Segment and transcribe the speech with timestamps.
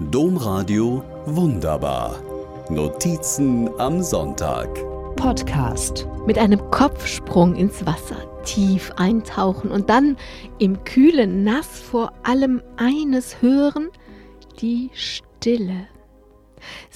[0.00, 2.22] Domradio Wunderbar.
[2.70, 4.68] Notizen am Sonntag.
[5.16, 6.06] Podcast.
[6.24, 8.14] Mit einem Kopfsprung ins Wasser,
[8.44, 10.16] tief eintauchen und dann
[10.60, 13.88] im kühlen Nass vor allem eines hören,
[14.60, 15.88] die Stille.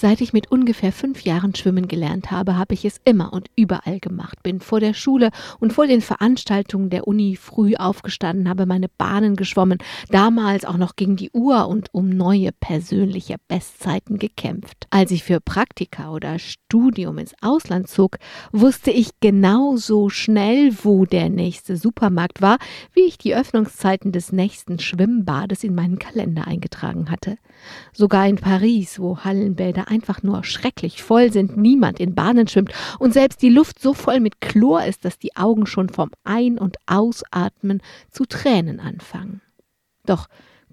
[0.02, 4.00] Seit ich mit ungefähr fünf Jahren schwimmen gelernt habe, habe ich es immer und überall
[4.00, 4.42] gemacht.
[4.42, 5.30] Bin vor der Schule
[5.60, 9.78] und vor den Veranstaltungen der Uni früh aufgestanden, habe meine Bahnen geschwommen,
[10.10, 14.88] damals auch noch gegen die Uhr und um neue persönliche Bestzeiten gekämpft.
[14.90, 18.18] Als ich für Praktika oder Studium ins Ausland zog,
[18.50, 22.58] wusste ich genauso schnell, wo der nächste Supermarkt war,
[22.92, 27.36] wie ich die Öffnungszeiten des nächsten Schwimmbades in meinen Kalender eingetragen hatte.
[27.92, 33.12] Sogar in Paris, wo Hallenbäder einfach nur schrecklich voll sind, niemand in Bahnen schwimmt und
[33.12, 36.76] selbst die Luft so voll mit Chlor ist, dass die Augen schon vom Ein- und
[36.86, 39.42] Ausatmen zu Tränen anfangen.
[40.06, 40.28] Doch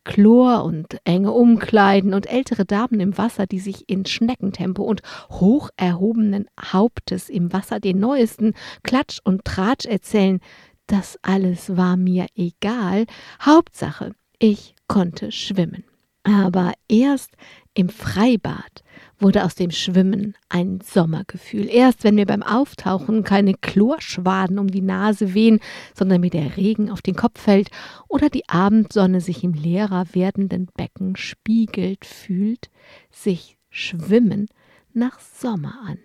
[0.06, 5.70] Chlor und enge Umkleiden und ältere Damen im Wasser, die sich in Schneckentempo und hoch
[5.76, 10.40] erhobenen Hauptes im Wasser den neuesten Klatsch und Tratsch erzählen,
[10.88, 13.06] das alles war mir egal.
[13.42, 15.84] Hauptsache, ich konnte schwimmen.
[16.24, 17.32] Aber erst
[17.80, 18.84] im Freibad
[19.20, 21.70] wurde aus dem Schwimmen ein Sommergefühl.
[21.70, 25.62] Erst wenn mir beim Auftauchen keine Chlorschwaden um die Nase wehen,
[25.96, 27.70] sondern mir der Regen auf den Kopf fällt
[28.10, 32.70] oder die Abendsonne sich im leerer werdenden Becken spiegelt, fühlt
[33.12, 34.48] sich Schwimmen
[34.94, 36.00] nach Sommer an.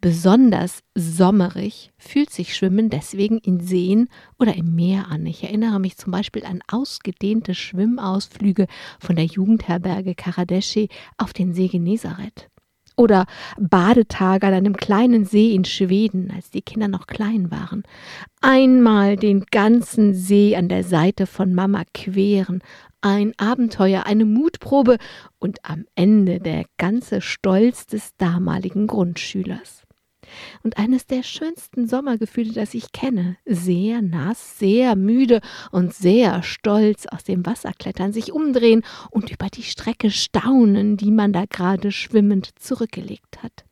[0.00, 5.26] Besonders sommerig fühlt sich Schwimmen deswegen in Seen oder im Meer an.
[5.26, 8.66] Ich erinnere mich zum Beispiel an ausgedehnte Schwimmausflüge
[9.00, 12.50] von der Jugendherberge Karadeschi auf den See Genezareth.
[12.96, 13.26] Oder
[13.58, 17.82] Badetage an einem kleinen See in Schweden, als die Kinder noch klein waren.
[18.40, 22.62] Einmal den ganzen See an der Seite von Mama queren,
[23.00, 24.98] ein Abenteuer, eine Mutprobe
[25.38, 29.83] und am Ende der ganze Stolz des damaligen Grundschülers.
[30.62, 35.40] Und eines der schönsten Sommergefühle, das ich kenne, sehr nass, sehr müde
[35.70, 41.10] und sehr stolz aus dem Wasser klettern, sich umdrehen und über die Strecke staunen, die
[41.10, 43.64] man da gerade schwimmend zurückgelegt hat.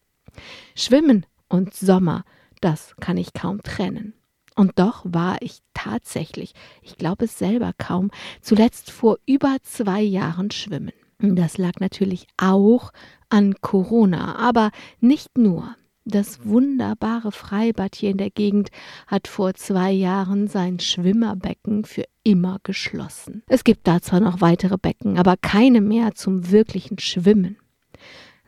[0.74, 2.24] Schwimmen und Sommer,
[2.60, 4.14] das kann ich kaum trennen.
[4.54, 6.52] Und doch war ich tatsächlich,
[6.82, 8.10] ich glaube es selber kaum,
[8.40, 10.92] zuletzt vor über zwei Jahren schwimmen.
[11.18, 12.92] Das lag natürlich auch
[13.28, 14.70] an Corona, aber
[15.00, 15.76] nicht nur.
[16.04, 18.70] Das wunderbare Freibad hier in der Gegend
[19.06, 23.44] hat vor zwei Jahren sein Schwimmerbecken für immer geschlossen.
[23.46, 27.56] Es gibt da zwar noch weitere Becken, aber keine mehr zum wirklichen Schwimmen.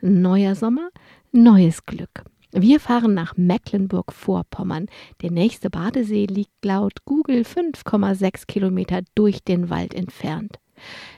[0.01, 0.89] Neuer Sommer,
[1.31, 2.25] neues Glück.
[2.51, 4.87] Wir fahren nach Mecklenburg-Vorpommern.
[5.21, 10.59] Der nächste Badesee liegt laut Google 5,6 Kilometer durch den Wald entfernt.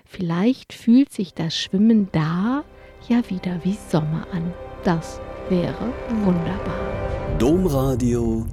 [0.05, 2.63] Vielleicht fühlt sich das Schwimmen da
[3.09, 4.53] ja wieder wie Sommer an.
[4.83, 5.93] Das wäre
[6.23, 7.37] wunderbar.
[7.39, 8.45] Domradio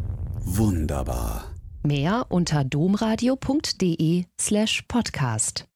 [0.44, 1.44] wunderbar.
[1.82, 5.66] Mehr unter domradio.de slash podcast.